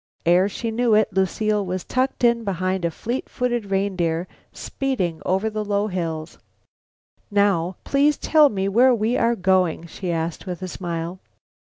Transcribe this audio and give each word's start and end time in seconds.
Ere 0.25 0.49
she 0.49 0.71
knew 0.71 0.95
it, 0.95 1.13
Lucile 1.13 1.63
was 1.63 1.83
tucked 1.83 2.23
in 2.23 2.43
behind 2.43 2.83
a 2.83 2.89
fleet 2.89 3.29
footed 3.29 3.69
reindeer, 3.69 4.27
speeding 4.51 5.21
over 5.27 5.47
the 5.47 5.63
low 5.63 5.85
hills. 5.85 6.39
"Now, 7.29 7.75
please 7.83 8.17
tell 8.17 8.49
me 8.49 8.67
where 8.67 8.95
we 8.95 9.15
are 9.15 9.35
going," 9.35 9.85
she 9.85 10.11
asked 10.11 10.47
with 10.47 10.63
a 10.63 10.67
smile. 10.67 11.19